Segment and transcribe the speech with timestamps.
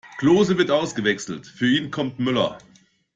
[0.17, 2.57] Klose wird ausgewechselt, für ihn kommt Müller.